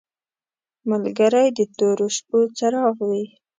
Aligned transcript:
ملګری 0.89 1.47
د 1.57 1.59
تورو 1.77 2.07
شپو 2.15 2.39
څراغ 2.57 2.97
وي. 3.09 3.25